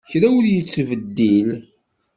Kra 0.09 0.27
ur 0.37 0.43
yettbeddil. 0.53 1.49